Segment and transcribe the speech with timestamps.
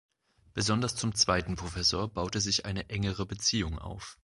[0.55, 4.17] Besonders zum zweiten Professor baute sich eine engere Beziehung auf.